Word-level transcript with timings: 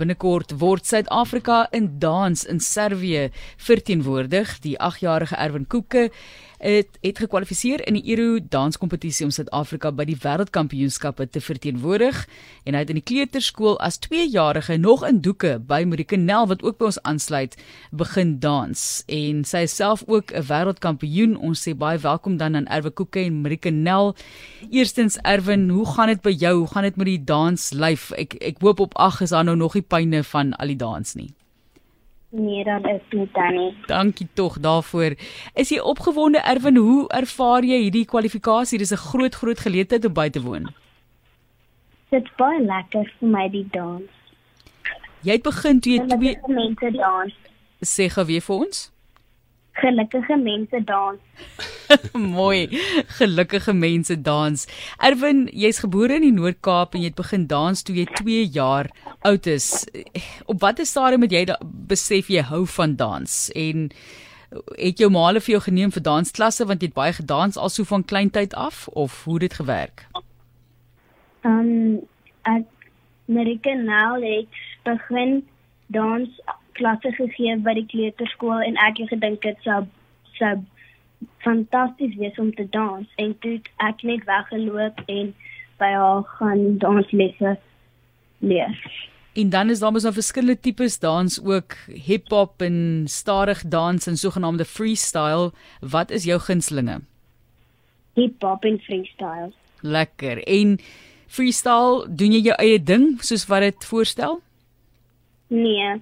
binnekort 0.00 0.54
word 0.60 0.88
Suid-Afrika 0.88 1.66
in 1.76 1.90
dans 2.00 2.44
in 2.48 2.60
Servië 2.60 3.28
verteenwoordig. 3.56 4.58
Die 4.64 4.76
8-jarige 4.80 5.36
Erwin 5.36 5.66
Koeke 5.66 6.08
het 6.60 6.98
het 7.00 7.18
gekwalifiseer 7.18 7.80
in 7.88 7.96
die 7.96 8.04
Euro 8.12 8.38
danskompetisie 8.52 9.24
om 9.24 9.32
Suid-Afrika 9.32 9.90
by 9.96 10.04
die 10.10 10.16
wêreldkampioenskappe 10.20 11.24
te 11.32 11.40
verteenwoordig 11.40 12.18
en 12.68 12.76
hy 12.76 12.82
het 12.82 12.92
in 12.92 12.98
die 13.00 13.06
kleuterskool 13.06 13.78
as 13.80 13.96
2-jarige 14.04 14.76
nog 14.80 15.06
in 15.08 15.22
doeke 15.24 15.54
by 15.64 15.80
Marikenel 15.88 16.50
wat 16.50 16.64
ook 16.66 16.76
by 16.80 16.90
ons 16.90 17.00
aansluit 17.08 17.56
begin 17.96 18.36
dans 18.44 18.82
en 19.08 19.40
sy 19.48 19.64
is 19.64 19.76
self 19.80 20.04
ook 20.06 20.34
'n 20.36 20.44
wêreldkampioen. 20.50 21.36
Ons 21.36 21.64
sê 21.64 21.74
baie 21.74 21.98
welkom 21.98 22.36
dan 22.36 22.56
aan 22.56 22.66
Erwin 22.66 22.92
Koeke 22.92 23.20
en 23.20 23.40
Marikenel. 23.40 24.14
Eerstens 24.70 25.16
Erwin, 25.24 25.68
hoe 25.70 25.86
gaan 25.86 26.08
dit 26.08 26.20
by 26.20 26.30
jou? 26.30 26.58
Hoe 26.58 26.68
gaan 26.68 26.82
dit 26.82 26.96
met 26.96 27.06
die 27.06 27.24
danslyf? 27.24 28.10
Ek 28.10 28.34
ek 28.34 28.60
hoop 28.60 28.80
op 28.80 28.94
8 28.94 29.20
is 29.20 29.30
daar 29.30 29.44
nou 29.44 29.56
nog 29.56 29.74
nie 29.74 29.82
pyne 29.90 30.22
van 30.32 30.54
al 30.56 30.72
die 30.72 30.78
dans 30.80 31.14
nie. 31.18 31.30
Nee, 32.30 32.64
dan 32.64 32.84
is 32.86 33.02
nie. 33.10 33.74
Dankie 33.86 34.28
tog 34.38 34.60
daarvoor. 34.62 35.16
Is 35.54 35.72
jy 35.74 35.80
opgewonde 35.82 36.38
Erwin? 36.38 36.76
Hoe 36.76 37.08
ervaar 37.08 37.66
jy 37.66 37.80
hierdie 37.82 38.04
kwalifikasie? 38.06 38.78
Dis 38.78 38.92
'n 38.92 39.02
groot 39.10 39.34
groot 39.34 39.58
geleentheid 39.58 40.04
om 40.04 40.12
by 40.12 40.28
te 40.30 40.42
woon. 40.42 40.70
Dit 42.10 42.24
is 42.24 42.30
baie 42.36 42.62
lekker 42.62 43.12
vir 43.18 43.28
my 43.28 43.48
die 43.48 43.66
dans. 43.70 44.10
Jy 45.22 45.32
het 45.32 45.42
begin 45.42 45.80
toe 45.80 45.92
jy 45.92 46.06
twee 46.06 46.38
mense 46.46 46.90
dans. 46.90 47.34
Sê 47.82 48.08
gou 48.08 48.24
weer 48.24 48.40
vir 48.40 48.56
ons 48.56 48.90
gelukkige 49.80 50.36
mense 50.36 50.80
dans. 50.84 51.18
Mooi. 52.38 52.68
Gelukkige 53.18 53.74
mense 53.74 54.16
dans. 54.22 54.66
Erwin, 54.98 55.46
jy's 55.52 55.80
gebore 55.84 56.18
in 56.20 56.26
die 56.28 56.34
Noord-Kaap 56.36 56.94
en 56.94 57.04
jy 57.04 57.10
het 57.12 57.18
begin 57.18 57.46
dans 57.50 57.82
toe 57.82 57.96
jy 57.96 58.06
2 58.20 58.46
jaar 58.54 58.90
oud 59.26 59.46
is. 59.50 59.70
Op 60.46 60.60
watter 60.64 60.88
stadium 60.88 61.26
het 61.26 61.36
jy 61.36 61.44
besef 61.92 62.30
jy 62.32 62.44
hou 62.52 62.64
van 62.78 62.96
dans 63.00 63.38
en 63.58 63.88
het 64.78 64.98
jou 64.98 65.10
maale 65.14 65.40
vir 65.40 65.56
jou 65.56 65.62
geneem 65.68 65.92
vir 65.94 66.02
dansklasse 66.02 66.66
want 66.66 66.82
jy 66.82 66.90
het 66.90 66.96
baie 66.96 67.14
gedans 67.14 67.58
al 67.58 67.70
so 67.70 67.86
van 67.86 68.04
kleintyd 68.04 68.54
af 68.58 68.88
of 68.98 69.22
hoe 69.24 69.38
dit 69.38 69.54
gewerk? 69.54 70.06
Ehm 71.46 71.70
um, 71.70 72.00
ek 72.48 72.66
Marika 73.30 73.74
nou 73.78 74.18
het 74.24 74.56
begin 74.84 75.42
dans 75.94 76.40
klasse 76.78 77.12
gegee 77.16 77.56
by 77.64 77.74
die 77.78 77.86
kleuterskool 77.92 78.62
en 78.66 78.78
ek 78.88 79.02
het 79.02 79.12
gedink 79.14 79.42
dit 79.46 79.58
sou 79.66 79.82
sou 80.38 80.54
fantasties 81.44 82.16
wees 82.16 82.38
om 82.40 82.52
te 82.56 82.66
dans 82.72 83.06
en 83.20 83.34
toe 83.44 83.58
ek 83.86 84.02
net 84.08 84.24
weggeloop 84.28 85.02
en 85.06 85.32
by 85.80 85.92
haar 85.96 86.24
gaan 86.38 86.78
danslesse 86.80 87.56
leer. 88.38 88.76
En 89.32 89.50
dan 89.50 89.70
is 89.70 89.78
daar 89.78 89.92
mos 89.92 90.02
nou 90.02 90.12
verskillende 90.14 90.60
tipes 90.60 90.98
dans 90.98 91.38
ook 91.44 91.76
hip-hop 91.86 92.62
en 92.62 93.04
stadig 93.06 93.62
dans 93.62 94.06
en 94.06 94.16
sogenaamde 94.16 94.64
freestyle. 94.64 95.52
Wat 95.80 96.10
is 96.10 96.24
jou 96.24 96.40
gunstelinge? 96.40 97.00
Hip-hop 98.14 98.64
en 98.64 98.78
freestyle. 98.78 99.52
Lekker. 99.80 100.42
En 100.44 100.78
freestyle, 101.26 102.08
doen 102.08 102.32
jy 102.32 102.42
jou 102.50 102.56
eie 102.58 102.82
ding 102.82 103.20
soos 103.22 103.46
wat 103.46 103.64
dit 103.64 103.84
voorstel? 103.84 104.40
Nee. 105.46 106.00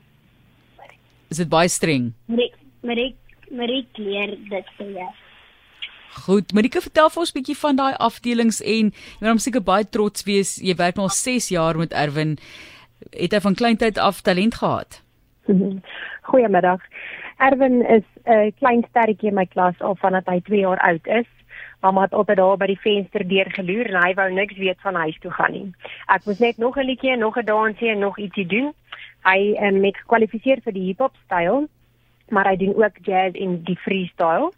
Is 1.29 1.37
dit 1.37 1.49
baie 1.49 1.69
streng? 1.69 2.13
Marie 2.27 2.53
Marie 2.83 3.17
Marie 3.51 3.87
leer 3.97 4.37
dit 4.51 4.71
vir 4.77 4.93
jou. 4.93 5.09
Goed, 6.25 6.53
Marika, 6.57 6.81
vertel 6.81 7.11
vir 7.11 7.21
ons 7.21 7.33
'n 7.33 7.39
bietjie 7.39 7.57
van 7.57 7.77
daai 7.77 7.95
afdelings 7.97 8.61
en 8.61 8.91
jy 8.93 9.21
moet 9.21 9.29
hom 9.29 9.39
seker 9.39 9.61
baie 9.61 9.85
trots 9.85 10.25
wees. 10.25 10.57
Jy 10.57 10.75
werk 10.77 10.97
nou 10.97 11.05
al 11.05 11.15
6 11.15 11.49
jaar 11.49 11.77
met 11.77 11.93
Erwin. 11.93 12.39
Het 13.13 13.33
hy 13.33 13.41
van 13.41 13.55
kleintyd 13.55 13.99
af 13.99 14.21
talent 14.21 14.55
gehad? 14.55 15.03
Goeiemiddag. 16.29 16.81
Erwin 17.39 17.85
is 17.87 18.05
'n 18.27 18.53
klein 18.59 18.85
sterretjie 18.89 19.29
in 19.29 19.35
my 19.35 19.47
klas 19.47 19.81
al 19.81 19.97
vanaf 19.97 20.27
hy 20.27 20.41
2 20.41 20.61
jaar 20.61 20.79
oud 20.79 21.07
is. 21.07 21.29
Mamma 21.81 22.03
het 22.03 22.13
altyd 22.13 22.37
daar 22.37 22.57
by 22.57 22.67
die 22.67 22.81
venster 22.81 23.29
deur 23.29 23.51
geloer 23.51 23.87
en 23.87 24.03
hy 24.03 24.15
wou 24.15 24.33
niks 24.33 24.57
weet 24.57 24.81
van 24.83 24.95
huis 24.95 25.19
toe 25.21 25.31
gaan 25.31 25.53
nie. 25.53 25.73
Ek 26.09 26.25
moes 26.27 26.39
net 26.39 26.59
nog 26.59 26.77
'n 26.77 26.85
liedjie 26.85 27.13
en 27.13 27.19
nog 27.19 27.39
'n 27.39 27.45
dansie 27.45 27.91
en 27.91 27.99
nog 27.99 28.19
ietsie 28.19 28.47
doen. 28.47 28.75
Hy 29.27 29.55
um, 29.67 29.83
het 29.85 29.97
gekwalifiseer 29.97 30.63
vir 30.65 30.73
die 30.73 30.87
hip-hop 30.91 31.17
styl, 31.27 31.69
maar 32.31 32.47
hy 32.47 32.57
doen 32.57 32.75
ook 32.77 32.99
jazz 33.03 33.37
en 33.37 33.63
die 33.65 33.79
freestyle. 33.85 34.51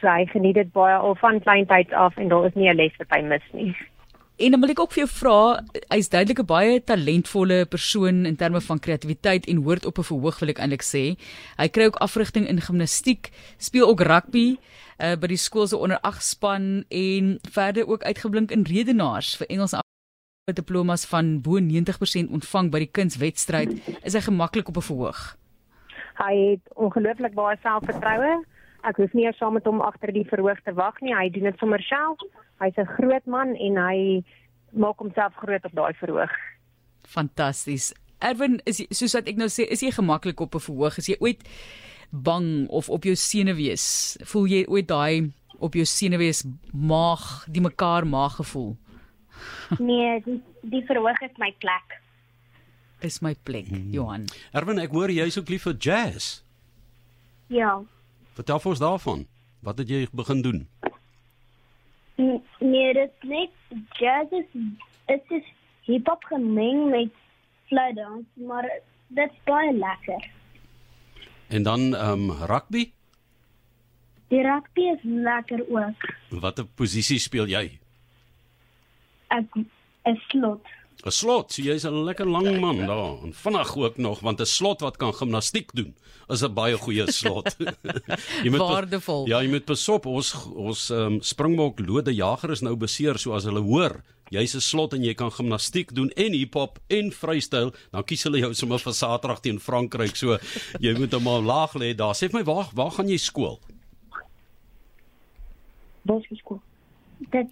So 0.00 0.10
hy 0.10 0.26
geniet 0.32 0.54
dit 0.58 0.72
baie 0.72 0.96
al 0.96 1.14
van 1.20 1.40
kleintyd 1.40 1.92
af 1.92 2.16
en 2.16 2.28
daar 2.28 2.46
is 2.46 2.54
nie 2.54 2.68
'n 2.68 2.76
les 2.76 2.96
wat 2.98 3.10
hy 3.10 3.22
mis 3.22 3.48
nie. 3.52 3.74
En 4.42 4.50
dan 4.50 4.60
wil 4.60 4.70
ek 4.70 4.80
ook 4.80 4.92
vir 4.92 5.04
jou 5.04 5.12
vra, 5.12 5.62
hy's 5.92 6.08
duidelik 6.08 6.40
'n 6.40 6.46
baie 6.46 6.80
talentvolle 6.84 7.66
persoon 7.66 8.26
in 8.26 8.36
terme 8.36 8.60
van 8.60 8.78
kreatiwiteit 8.78 9.46
en 9.46 9.62
hoort 9.62 9.86
op 9.86 9.98
'n 9.98 10.08
verhoog 10.10 10.38
wil 10.38 10.48
ek 10.48 10.58
eintlik 10.58 10.82
sê. 10.82 11.16
Hy 11.58 11.68
kry 11.68 11.84
ook 11.84 12.00
afrigting 12.00 12.48
in 12.48 12.60
gimnastiek, 12.60 13.30
speel 13.58 13.88
ook 13.88 14.00
rugby 14.00 14.56
uh, 14.98 15.14
by 15.16 15.26
die 15.26 15.36
skool 15.36 15.66
se 15.66 15.76
onder 15.76 16.00
8 16.00 16.22
span 16.22 16.84
en 16.88 17.38
verder 17.50 17.86
ook 17.86 18.02
uitgeblink 18.02 18.50
in 18.50 18.62
redenaars 18.62 19.36
vir 19.36 19.46
Engels 19.46 19.74
diplomas 20.50 21.04
van 21.06 21.40
bo 21.40 21.60
90% 21.60 22.32
ontvang 22.34 22.70
by 22.74 22.80
die 22.82 22.90
kunswedstryd, 22.90 23.76
is 24.02 24.16
hy 24.18 24.22
gemaklik 24.26 24.68
op 24.68 24.76
'n 24.76 24.82
verhoog. 24.82 25.20
Hy 26.18 26.34
het 26.50 26.74
ongelooflik 26.74 27.34
baie 27.34 27.56
selfvertroue. 27.62 28.44
Ek 28.82 28.96
hoef 28.96 29.12
nie 29.12 29.24
eers 29.24 29.36
saam 29.36 29.52
met 29.52 29.64
hom 29.64 29.80
agter 29.80 30.12
die 30.12 30.26
verhoog 30.26 30.58
te 30.64 30.72
wag 30.74 31.00
nie. 31.00 31.14
Hy 31.14 31.30
doen 31.30 31.44
dit 31.44 31.58
sommer 31.58 31.80
self. 31.80 32.18
Hy's 32.58 32.76
'n 32.76 32.86
groot 32.86 33.26
man 33.26 33.54
en 33.54 33.76
hy 33.76 34.24
maak 34.72 34.98
homself 34.98 35.34
groot 35.34 35.64
op 35.64 35.72
daai 35.72 35.92
verhoog. 35.94 36.30
Fantasties. 37.02 37.94
Erwin, 38.18 38.60
is 38.64 38.84
soos 38.90 39.12
wat 39.12 39.28
ek 39.28 39.36
nou 39.36 39.48
sê, 39.48 39.70
is 39.70 39.80
jy 39.80 39.90
gemaklik 39.90 40.40
op 40.40 40.54
'n 40.54 40.60
verhoog? 40.60 40.98
Is 40.98 41.06
jy 41.06 41.16
ooit 41.20 41.48
bang 42.10 42.68
of 42.68 42.88
op 42.88 43.04
jou 43.04 43.14
senuwees? 43.14 44.16
Voel 44.24 44.46
jy 44.46 44.66
ooit 44.66 44.88
daai 44.88 45.30
op 45.58 45.74
jou 45.74 45.84
senuwees 45.84 46.44
maag, 46.72 47.46
die 47.48 47.62
mekaar 47.62 48.06
maag 48.06 48.34
gevoel? 48.36 48.76
Nee, 49.78 50.20
die 50.24 50.40
die 50.62 50.82
verhoog 50.86 51.20
is 51.24 51.36
my 51.40 51.50
plek. 51.58 51.98
Is 53.00 53.20
my 53.20 53.34
plek, 53.42 53.66
hmm. 53.66 53.90
Johan. 53.90 54.28
Erwin, 54.52 54.78
ek 54.78 54.92
hoor 54.94 55.10
jy's 55.10 55.38
ook 55.38 55.50
lief 55.50 55.64
vir 55.66 55.74
jazz. 55.78 56.42
Ja. 57.50 57.80
Vertel 58.36 58.62
vir 58.62 58.70
ons 58.70 58.82
daarvan. 58.82 59.26
Wat 59.62 59.78
het 59.78 59.90
jy 59.90 60.06
begin 60.12 60.42
doen? 60.42 60.60
Nee, 62.62 62.92
dit 62.94 63.26
net 63.26 63.50
jazz 63.98 64.30
is 64.30 64.46
dit 65.06 65.34
is 65.38 65.50
hip-hop 65.88 66.24
gemeng 66.30 66.88
met 66.90 67.10
fluitdans, 67.70 68.26
maar 68.34 68.68
dit's 69.06 69.38
baie 69.44 69.72
lekker. 69.76 70.30
En 71.48 71.62
dan 71.62 71.94
ehm 71.94 72.30
um, 72.30 72.44
rugby? 72.48 72.92
Die 74.28 74.42
rugby 74.42 74.80
is 74.80 75.02
lekker 75.02 75.64
ook. 75.68 76.06
Watter 76.40 76.64
posisie 76.64 77.18
speel 77.18 77.46
jy? 77.46 77.81
Ek 79.38 79.48
'n 79.56 80.16
slot. 80.28 80.62
'n 81.04 81.10
Slot, 81.10 81.52
so 81.52 81.62
jy's 81.62 81.84
'n 81.84 82.04
lekker 82.04 82.26
lang 82.26 82.60
man 82.60 82.78
daar 82.86 83.22
en 83.24 83.32
vinnig 83.34 83.76
ook 83.76 83.96
nog 83.96 84.20
want 84.20 84.40
'n 84.40 84.46
slot 84.46 84.80
wat 84.80 84.96
kan 84.96 85.14
gimnastiek 85.14 85.72
doen 85.74 85.94
is 86.28 86.42
'n 86.42 86.54
baie 86.54 86.76
goeie 86.78 87.06
slot. 87.12 87.56
jy 88.44 88.50
moet 88.50 88.60
waardevol. 88.60 89.26
Ja, 89.28 89.40
jy 89.42 89.50
moet 89.50 89.66
besop 89.66 90.06
ons 90.06 90.34
ons 90.54 90.90
um, 90.90 91.20
springbok 91.20 91.80
lode 91.80 92.14
jager 92.14 92.50
is 92.50 92.62
nou 92.62 92.76
beseer 92.76 93.18
so 93.18 93.34
as 93.34 93.44
hulle 93.44 93.60
hoor 93.60 94.02
jy's 94.32 94.54
'n 94.54 94.60
slot 94.60 94.94
en 94.94 95.04
jy 95.04 95.14
kan 95.14 95.30
gimnastiek 95.30 95.92
doen 95.94 96.10
en 96.16 96.32
hiphop 96.32 96.78
en 96.88 97.12
freestyle, 97.12 97.72
dan 97.90 98.04
kies 98.04 98.22
hulle 98.24 98.38
jou 98.38 98.54
sommer 98.54 98.78
vir 98.78 98.92
Saterdag 98.92 99.40
teen 99.40 99.60
Frankryk. 99.60 100.16
So 100.16 100.38
jy 100.80 100.96
moet 100.98 101.12
hom 101.12 101.26
al 101.26 101.42
laag 101.42 101.74
lê 101.74 101.94
daar. 101.94 102.14
Sê 102.14 102.30
vir 102.30 102.40
my 102.40 102.44
waar 102.44 102.70
waar 102.72 102.90
gaan 102.90 103.08
jy 103.08 103.18
skool? 103.18 103.60
Waar 106.02 106.22
skool? 106.30 106.60
Dit 107.30 107.48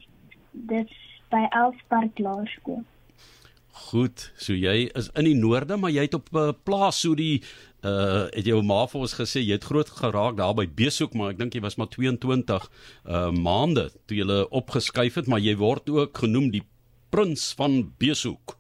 dit 0.53 0.91
by 1.31 1.47
Elspark 1.57 2.19
Laerskool. 2.19 2.83
Goed, 3.71 4.33
so 4.37 4.53
jy 4.53 4.91
is 4.99 5.09
in 5.17 5.29
die 5.29 5.37
noorde, 5.39 5.79
maar 5.81 5.93
jy 5.95 6.05
het 6.09 6.15
op 6.19 6.29
'n 6.33 6.37
uh, 6.37 6.53
plaas 6.65 7.01
so 7.01 7.15
die 7.15 7.43
uh 7.83 8.29
het 8.37 8.45
jou 8.45 8.61
ma 8.63 8.87
vir 8.87 9.01
ons 9.01 9.15
gesê 9.17 9.41
jy 9.41 9.57
het 9.57 9.65
groot 9.65 9.89
geraak 9.89 10.37
daar 10.37 10.55
by 10.55 10.67
Besoek, 10.67 11.15
maar 11.15 11.31
ek 11.31 11.39
dink 11.39 11.55
jy 11.55 11.63
was 11.65 11.77
maar 11.77 11.89
22 11.89 12.71
uh 13.07 13.31
maande 13.31 13.91
toe 14.07 14.17
jy 14.17 14.45
opgeskuif 14.51 15.15
het, 15.15 15.27
maar 15.27 15.41
jy 15.41 15.57
word 15.57 15.89
ook 15.89 16.19
genoem 16.19 16.51
die 16.51 16.65
prins 17.11 17.55
van 17.57 17.95
Besoek. 17.99 18.60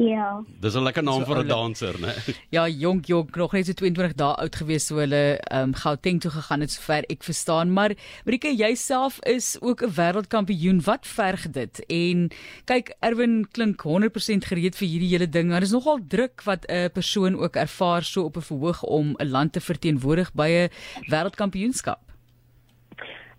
Ja. 0.00 0.40
Dis 0.60 0.74
'n 0.74 0.82
lekker 0.82 1.02
naam 1.02 1.24
so, 1.24 1.28
vir 1.28 1.42
'n 1.44 1.48
danser, 1.48 1.94
né? 2.00 2.12
Ja, 2.56 2.68
jonk 2.68 3.04
jonk, 3.06 3.36
nog 3.36 3.52
net 3.52 3.66
so 3.66 3.72
22 3.72 4.14
dae 4.14 4.34
oud 4.34 4.56
gewees 4.56 4.86
so 4.86 4.96
hulle 4.96 5.36
ehm 5.36 5.68
um, 5.68 5.74
Gauteng 5.74 6.20
toe 6.20 6.30
gegaan 6.30 6.60
het 6.60 6.70
sover 6.70 7.04
ek 7.08 7.22
verstaan, 7.22 7.72
maar 7.72 7.92
Marika, 8.24 8.48
jouself 8.48 9.18
is 9.26 9.58
ook 9.60 9.82
'n 9.82 9.92
wêreldkampioen. 9.92 10.80
Wat 10.84 11.06
verg 11.06 11.50
dit? 11.50 11.84
En 11.86 12.30
kyk, 12.64 12.94
Erwin 13.00 13.48
klink 13.52 13.82
100% 13.82 14.44
gereed 14.44 14.76
vir 14.76 14.88
hierdie 14.88 15.12
hele 15.12 15.28
ding. 15.28 15.50
Daar 15.50 15.62
is 15.62 15.76
nogal 15.76 15.98
druk 16.08 16.42
wat 16.44 16.64
'n 16.68 16.90
persoon 16.92 17.36
ook 17.36 17.56
ervaar 17.56 18.02
so 18.02 18.24
op 18.24 18.36
'n 18.36 18.48
verhoog 18.50 18.82
om 18.82 19.14
'n 19.18 19.28
land 19.28 19.52
te 19.52 19.60
verteenwoordig 19.60 20.32
by 20.32 20.48
'n 20.48 20.70
wêreldkampioenskap. 21.12 22.00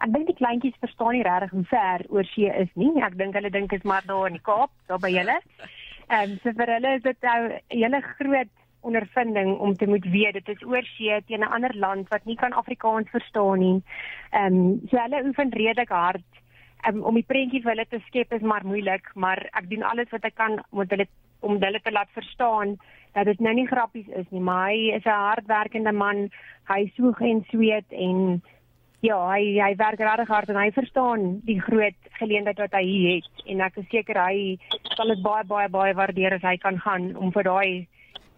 Ek 0.02 0.14
dink 0.14 0.28
die 0.28 0.36
kleintjies 0.36 0.78
verstaan 0.80 1.14
nie 1.14 1.24
regtig 1.24 1.52
hoe 1.52 1.64
ver 1.64 2.06
oor 2.10 2.24
see 2.24 2.50
is 2.50 2.70
nie. 2.76 3.02
Ek 3.02 3.18
dink 3.18 3.34
hulle 3.34 3.50
dink 3.50 3.70
dit 3.70 3.80
is 3.80 3.86
maar 3.86 4.02
daar 4.06 4.28
in 4.28 4.34
die 4.34 4.42
Kaap, 4.42 4.72
daar 4.88 5.00
by 5.00 5.10
julle. 5.10 5.42
Ehm 6.12 6.32
um, 6.32 6.40
so 6.44 6.52
vir 6.60 6.70
hulle 6.74 6.90
is 6.98 7.04
dit 7.04 7.22
nou 7.26 7.40
'n 7.48 7.60
hele 7.72 8.00
groot 8.02 8.50
ondervinding 8.90 9.52
om 9.66 9.74
te 9.76 9.88
moet 9.88 10.06
weet 10.16 10.34
dit 10.34 10.50
is 10.50 10.66
oorsee 10.74 11.22
teen 11.28 11.40
'n 11.40 11.54
ander 11.56 11.76
land 11.76 12.10
wat 12.10 12.26
nie 12.26 12.36
kan 12.36 12.58
Afrikaans 12.62 13.10
verstaan 13.10 13.60
nie. 13.60 13.84
Ehm 14.32 14.58
um, 14.58 14.82
so 14.90 14.98
hulle 14.98 15.24
oefen 15.28 15.52
redelik 15.52 15.90
hard. 15.90 16.30
Um, 16.88 17.04
om 17.04 17.16
die 17.16 17.30
prentjie 17.32 17.62
vir 17.62 17.72
hulle 17.72 17.86
te 17.88 18.00
skep 18.08 18.34
is 18.34 18.42
maar 18.42 18.66
moeilik, 18.66 19.06
maar 19.16 19.40
ek 19.54 19.70
doen 19.70 19.84
alles 19.84 20.10
wat 20.12 20.26
ek 20.26 20.36
kan 20.36 20.60
om 20.72 20.84
hulle 20.90 21.08
om 21.40 21.62
hulle 21.62 21.82
te 21.82 21.92
laat 21.92 22.10
verstaan 22.14 22.78
dat 23.14 23.26
dit 23.26 23.40
nou 23.40 23.54
nie 23.54 23.68
grappies 23.68 24.08
is 24.08 24.30
nie, 24.32 24.42
maar 24.42 24.68
hy 24.70 24.92
is 24.98 25.06
'n 25.06 25.24
hardwerkende 25.28 25.92
man. 25.92 26.30
Hy 26.68 26.92
soeg 26.96 27.22
en 27.22 27.46
sweet 27.50 27.88
en 27.92 28.42
ja, 29.02 29.18
hy 29.32 29.58
hy 29.58 29.76
werk 29.76 30.00
regtig 30.00 30.30
hard 30.30 30.50
en 30.50 30.60
hy 30.60 30.72
verstaan 30.72 31.40
die 31.48 31.60
groot 31.62 31.98
geleentheid 32.20 32.60
wat 32.62 32.76
hy 32.78 32.86
het 32.86 33.46
en 33.50 33.62
ek 33.66 33.78
is 33.82 33.88
seker 33.90 34.20
hy 34.22 34.58
sal 34.96 35.14
dit 35.14 35.24
baie 35.24 35.44
baie 35.48 35.70
baie 35.70 35.94
waardeer 35.98 36.38
as 36.38 36.46
hy 36.46 36.58
kan 36.58 36.80
gaan 36.80 37.12
om 37.16 37.32
vir 37.36 37.48
daai 37.48 37.88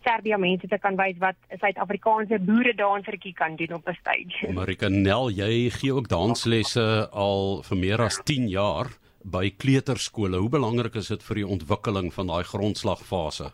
Serbia 0.04 0.38
mense 0.38 0.68
te 0.68 0.78
kan 0.84 0.98
wys 1.00 1.16
wat 1.20 1.38
'n 1.50 1.60
Suid-Afrikaanse 1.62 2.40
boere 2.40 2.74
dansertjie 2.76 3.34
kan 3.34 3.56
doen 3.56 3.74
op 3.80 3.88
'n 3.88 3.96
stage. 4.02 4.52
Marika 4.60 4.90
Nel, 4.90 5.32
jy 5.32 5.70
gee 5.70 5.94
ook 5.94 6.10
danslesse 6.10 7.10
al 7.12 7.64
vir 7.64 7.78
meer 7.78 8.02
as 8.02 8.20
10 8.24 8.48
jaar 8.50 8.88
by 9.24 9.50
kleuterskole. 9.58 10.38
Hoe 10.38 10.50
belangrik 10.50 10.96
is 10.96 11.08
dit 11.08 11.24
vir 11.24 11.36
die 11.36 11.48
ontwikkeling 11.48 12.14
van 12.14 12.28
daai 12.28 12.44
grondslagfase? 12.44 13.52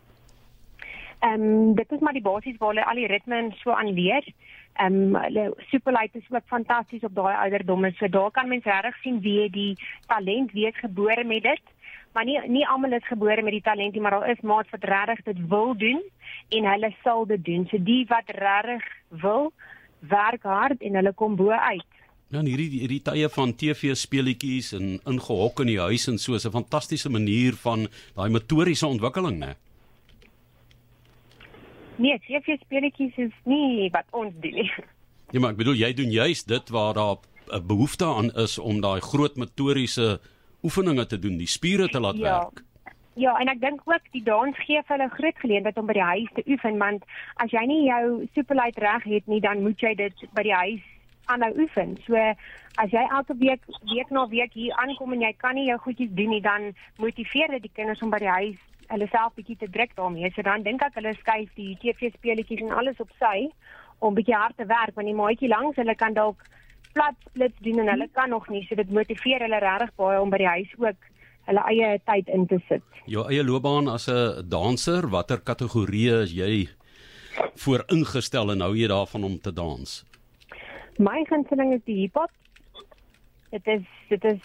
Ehm 1.20 1.42
um, 1.42 1.74
dit 1.74 1.92
is 1.92 2.00
maar 2.00 2.16
die 2.16 2.28
basies 2.30 2.58
waar 2.58 2.74
hulle 2.74 2.84
al 2.84 2.98
die 2.98 3.06
ritme 3.06 3.36
en 3.36 3.52
so 3.62 3.70
aan 3.70 3.94
leer. 3.94 4.24
Ehm 4.74 5.14
um, 5.14 5.22
hulle 5.22 5.54
superlite 5.70 6.18
is 6.18 6.30
ook 6.30 6.46
fantasties 6.46 7.04
op 7.04 7.14
daai 7.14 7.36
ouderdomme. 7.36 7.92
So 7.98 8.08
daar 8.08 8.30
kan 8.30 8.48
mens 8.48 8.64
regtig 8.64 8.96
sien 9.02 9.20
wie 9.20 9.50
die 9.50 9.76
talent 10.06 10.52
wie 10.52 10.72
gebore 10.72 11.24
met 11.24 11.42
dit 11.42 11.62
maar 12.12 12.24
nie 12.24 12.38
nie 12.48 12.66
almal 12.66 12.92
is 12.92 13.06
gebore 13.06 13.42
met 13.42 13.52
die 13.52 13.62
talent 13.62 13.92
nie, 13.92 14.00
maar 14.00 14.18
daar 14.18 14.30
is 14.30 14.40
maats 14.40 14.70
wat 14.70 14.84
regtig 14.84 15.22
dit 15.24 15.46
wil 15.48 15.76
doen 15.78 16.02
en 16.48 16.68
hulle 16.72 16.94
sal 17.02 17.26
dit 17.26 17.44
doen. 17.44 17.66
So 17.70 17.78
die 17.78 18.04
wat 18.08 18.30
regtig 18.34 18.84
wil, 19.22 19.52
werk 20.00 20.42
hard 20.42 20.82
en 20.82 20.94
hulle 20.94 21.12
kom 21.12 21.36
bo 21.36 21.50
uit. 21.50 21.86
Nou 22.30 22.44
hierdie 22.46 22.84
hierdie 22.84 23.02
tye 23.02 23.28
van 23.34 23.52
TV 23.58 23.96
speletjies 23.98 24.72
en 24.78 25.00
ingehok 25.10 25.64
in 25.64 25.72
die 25.72 25.80
huis 25.80 26.06
en 26.08 26.18
so 26.18 26.34
is 26.34 26.46
'n 26.46 26.54
fantastiese 26.54 27.10
manier 27.10 27.54
van 27.54 27.88
daai 28.14 28.30
motoriese 28.30 28.86
ontwikkeling, 28.86 29.38
né? 29.38 29.54
Nee, 31.96 32.18
TV 32.18 32.56
speletjies 32.60 33.16
is 33.16 33.34
nie 33.44 33.90
wat 33.90 34.06
ons 34.10 34.32
doen 34.40 34.54
nie. 34.54 34.70
Ja, 35.32 35.40
maar 35.40 35.50
ek 35.50 35.56
bedoel 35.56 35.74
jy 35.74 35.92
doen 35.92 36.10
juist 36.10 36.48
dit 36.48 36.70
waar 36.70 36.94
daar 36.94 37.16
'n 37.52 37.66
behoefte 37.66 38.04
aan 38.04 38.30
is 38.34 38.58
om 38.58 38.80
daai 38.80 39.00
groot 39.00 39.36
motoriese 39.36 40.20
oefeninge 40.62 41.06
te 41.06 41.18
doen, 41.18 41.38
die 41.38 41.48
spiere 41.48 41.88
te 41.88 42.00
laat 42.00 42.18
ja. 42.18 42.38
werk. 42.38 42.64
Ja, 43.18 43.34
en 43.42 43.50
ek 43.50 43.58
dink 43.60 43.82
ook 43.84 44.06
die 44.14 44.22
dans 44.24 44.56
gee 44.64 44.80
vir 44.86 44.96
hulle 44.96 45.10
groot 45.12 45.42
geleentheid 45.42 45.78
om 45.80 45.88
by 45.88 45.96
die 45.98 46.08
huis 46.12 46.30
te 46.36 46.44
oefen 46.46 46.78
want 46.78 47.04
as 47.42 47.50
jy 47.52 47.64
nie 47.68 47.82
jou 47.88 48.04
superlight 48.36 48.78
reg 48.80 49.04
het 49.04 49.26
nie, 49.26 49.40
dan 49.44 49.62
moet 49.66 49.82
jy 49.82 49.92
dit 49.98 50.24
by 50.36 50.44
die 50.46 50.54
huis 50.54 50.86
aanhou 51.30 51.50
oefen. 51.64 51.96
So 52.06 52.16
as 52.80 52.94
jy 52.94 53.02
elke 53.02 53.36
week 53.42 53.66
week 53.90 54.14
na 54.14 54.24
week 54.30 54.54
hier 54.54 54.76
aankom 54.82 55.12
en 55.16 55.26
jy 55.26 55.32
kan 55.42 55.58
nie 55.58 55.66
jou 55.68 55.78
goedjies 55.84 56.14
doen 56.14 56.32
nie, 56.36 56.42
dan 56.44 56.70
motiveer 57.02 57.52
dit 57.56 57.66
die 57.66 57.74
kinders 57.74 58.02
om 58.06 58.14
by 58.14 58.22
die 58.22 58.34
huis 58.36 58.62
hulle 58.90 59.06
self 59.10 59.34
bietjie 59.38 59.58
te 59.58 59.68
druk 59.70 59.92
daarmee. 59.98 60.30
So 60.34 60.46
dan 60.46 60.64
dink 60.66 60.82
ek 60.86 60.96
hulle 60.98 61.12
skuif 61.18 61.50
die 61.58 61.74
TV 61.82 62.10
speletjies 62.14 62.64
en 62.64 62.74
alles 62.78 63.02
op 63.02 63.10
sy 63.22 63.50
om 64.00 64.16
bietjie 64.16 64.38
hard 64.38 64.56
te 64.56 64.66
werk 64.70 64.96
want 64.96 65.10
die 65.10 65.18
maatjie 65.18 65.50
langs 65.50 65.78
hulle 65.78 65.94
kan 65.98 66.16
dalk 66.16 66.46
plat 66.92 67.16
splits 67.28 67.58
doen 67.64 67.78
en 67.78 67.88
hulle 67.92 68.08
kan 68.12 68.30
nog 68.30 68.48
nie 68.48 68.64
so 68.66 68.74
dit 68.74 68.90
motiveer 68.90 69.44
hulle 69.46 69.62
regtig 69.62 69.94
baie 70.00 70.20
om 70.20 70.30
by 70.30 70.42
die 70.42 70.52
huis 70.56 70.74
ook 70.78 71.08
hulle 71.50 71.64
eie 71.72 71.98
tyd 72.06 72.28
in 72.28 72.46
te 72.46 72.60
sit. 72.68 72.84
Jou 73.10 73.24
eie 73.30 73.44
loopbaan 73.44 73.88
as 73.88 74.08
'n 74.08 74.48
danser, 74.48 75.08
watter 75.08 75.40
kategorieë 75.40 76.22
is 76.22 76.32
jy 76.32 76.68
voor 77.54 77.84
ingestel 77.88 78.50
en 78.52 78.60
hou 78.60 78.74
jy 78.76 78.88
daarvan 78.88 79.24
om 79.24 79.40
te 79.40 79.52
dans? 79.52 80.04
My 80.98 81.24
gunsteling 81.24 81.72
is 81.72 81.84
die 81.84 81.96
hiphop. 82.02 82.30
Dit 83.50 83.66
is 83.66 83.86
dit 84.08 84.24
is 84.24 84.40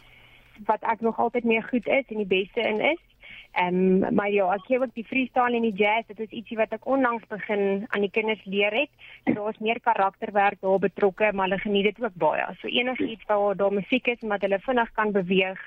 wat 0.66 0.82
ek 0.82 1.02
nog 1.02 1.20
altyd 1.20 1.44
mee 1.44 1.62
goed 1.62 1.88
is 1.88 2.06
en 2.08 2.18
die 2.18 2.26
beste 2.26 2.62
in 2.62 2.80
is. 2.80 3.02
Ehm 3.56 4.04
um, 4.04 4.16
maar 4.16 4.32
ja, 4.32 4.50
ek 4.54 4.66
gee 4.68 4.80
ook 4.82 4.92
die 4.94 5.06
freestyle 5.08 5.56
en 5.56 5.64
die 5.64 5.78
jazz, 5.80 6.08
dit 6.08 6.20
is 6.20 6.34
ietsie 6.42 6.58
wat 6.60 6.74
ek 6.76 6.88
onlangs 6.92 7.24
begin 7.32 7.86
aan 7.88 8.04
die 8.04 8.12
kinders 8.12 8.42
leer 8.44 8.74
het. 8.76 8.92
So 9.24 9.34
daar's 9.38 9.62
meer 9.64 9.80
karakterwerk 9.80 10.60
daar 10.60 10.82
betrokke, 10.84 11.30
maar 11.32 11.48
hulle 11.48 11.62
geniet 11.64 11.88
dit 11.88 12.04
ook 12.04 12.18
baie. 12.20 12.44
So 12.60 12.68
enigiets 12.68 13.24
waar 13.30 13.56
daar 13.56 13.72
musiek 13.72 14.12
is 14.12 14.20
en 14.20 14.34
wat 14.36 14.44
hulle 14.44 14.60
vinnig 14.60 14.92
kan 15.00 15.16
beweeg, 15.16 15.62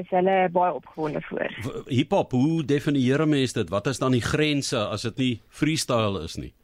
is 0.00 0.08
hulle 0.08 0.48
baie 0.54 0.72
opgewonde 0.74 1.20
voor. 1.28 1.52
Hip 1.90 2.16
hop, 2.16 2.32
hoe 2.32 2.64
definieer 2.64 3.26
mense 3.28 3.58
dit? 3.58 3.68
Wat 3.68 3.86
is 3.92 4.00
dan 4.00 4.16
die 4.16 4.24
grense 4.24 4.80
as 4.80 5.04
dit 5.10 5.16
nie 5.20 5.34
freestyle 5.48 6.24
is 6.24 6.38
nie? 6.40 6.54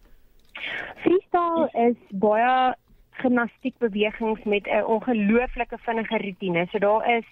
Freestyle 1.04 1.68
is 1.90 2.00
baie 2.10 2.74
gimnastiekbewegings 3.20 4.44
met 4.44 4.64
'n 4.66 4.84
ongelooflike 4.84 5.78
vinnige 5.78 6.16
rotine. 6.16 6.66
So 6.70 6.78
daar 6.78 7.16
is 7.16 7.28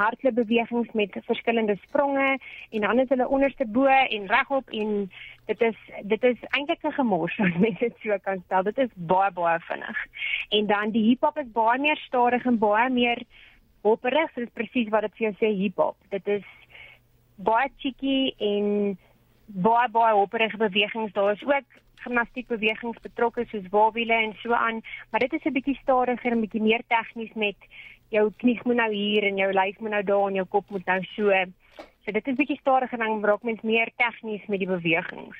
hardloopbewegings 0.00 0.92
met 0.92 1.18
verskillende 1.26 1.76
spronge 1.82 2.38
en 2.70 2.80
dan 2.86 3.02
is 3.02 3.08
hulle 3.08 3.28
onderste 3.28 3.66
bo 3.66 3.86
en 3.86 4.26
regop 4.26 4.70
en 4.82 5.10
dit 5.50 5.60
is 5.68 5.78
dit 6.12 6.24
is 6.30 6.38
eintlik 6.56 6.82
'n 6.86 6.96
gemors 7.00 7.38
as 7.40 7.60
mens 7.64 7.78
dit 7.78 7.94
so 8.02 8.18
kan 8.22 8.42
stel. 8.44 8.62
Dit 8.62 8.78
is 8.78 8.92
baie 8.94 9.30
baie 9.30 9.58
vinnig. 9.60 9.98
En 10.48 10.66
dan 10.66 10.90
die 10.90 11.04
hiphop 11.08 11.38
is 11.38 11.52
baie 11.52 11.78
meer 11.78 11.96
stadig 12.06 12.44
en 12.44 12.58
baie 12.58 12.90
meer 12.90 13.22
hopperig, 13.82 14.30
so 14.30 14.40
dit 14.40 14.48
is 14.48 14.58
presies 14.60 14.88
wat 14.88 15.00
dit 15.00 15.14
vir 15.16 15.26
jou 15.26 15.34
sê 15.40 15.52
hiphop. 15.56 15.96
Dit 16.08 16.26
is 16.28 16.46
baie 17.36 17.68
cheeky 17.76 18.32
en 18.38 18.98
baie 19.46 19.88
baie 19.88 20.14
hopperige 20.14 20.56
bewegings. 20.56 21.12
Daar 21.12 21.32
is 21.32 21.44
ook 21.44 21.80
gimnastiekbewegings 22.00 23.00
betrokke 23.04 23.44
soos 23.50 23.68
waalwiele 23.70 24.14
en 24.14 24.34
so 24.42 24.52
aan, 24.52 24.80
maar 25.10 25.20
dit 25.20 25.32
is 25.32 25.44
'n 25.44 25.52
bietjie 25.52 25.78
stadiger 25.82 26.32
en 26.32 26.40
bietjie 26.40 26.62
meer 26.62 26.82
tegnies 26.88 27.32
met 27.34 27.56
jou 28.10 28.26
knie 28.42 28.58
moet 28.64 28.80
nou 28.82 28.90
hier 28.94 29.26
en 29.28 29.38
jou 29.38 29.52
lyf 29.54 29.78
moet 29.78 29.94
nou 29.96 30.02
daar 30.04 30.26
en 30.28 30.40
jou 30.40 30.46
kop 30.56 30.70
moet 30.70 30.86
nou 30.86 31.00
so. 31.14 31.44
So 32.04 32.12
dit 32.16 32.28
is 32.28 32.38
bietjie 32.38 32.58
stadiger 32.60 32.98
dan 32.98 33.24
raak 33.24 33.42
mens 33.46 33.62
meer 33.62 33.90
tegnies 34.00 34.46
met 34.48 34.62
die 34.62 34.70
bewegings. 34.70 35.38